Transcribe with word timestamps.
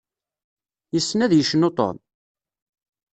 Yessen 0.93 1.23
ad 1.25 1.31
yecnu 1.35 1.69
Ṭum? 1.77 1.97